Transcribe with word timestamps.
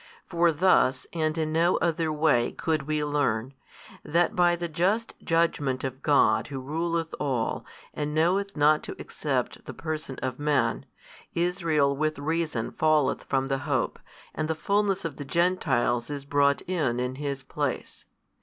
For 0.25 0.51
thus 0.51 1.05
and 1.13 1.37
in 1.37 1.51
no 1.53 1.77
other 1.77 2.11
way 2.11 2.53
could 2.53 2.87
we 2.87 3.03
learn, 3.03 3.53
that 4.01 4.35
by 4.35 4.55
the 4.55 4.67
just 4.67 5.13
judgment 5.23 5.83
of 5.83 6.01
God 6.01 6.47
Who 6.47 6.59
ruleth 6.59 7.13
all 7.19 7.65
and 7.93 8.15
knoweth 8.15 8.57
not 8.57 8.81
to 8.85 8.95
accept 8.97 9.63
the 9.65 9.75
person 9.75 10.17
of 10.23 10.39
man, 10.39 10.87
Israel 11.35 11.95
with 11.95 12.17
reason 12.17 12.71
falleth 12.71 13.25
from 13.25 13.47
the 13.47 13.59
hope, 13.69 13.99
and 14.33 14.47
the 14.47 14.55
fulness 14.55 15.05
of 15.05 15.17
the 15.17 15.23
Gentiles 15.23 16.09
is 16.09 16.25
brought 16.25 16.61
in 16.61 16.99
in 16.99 17.17
his 17.17 17.43
place. 17.43 18.05